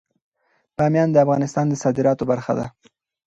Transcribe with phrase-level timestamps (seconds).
[0.77, 2.65] بامیان د افغانستان د صادراتو برخه ده.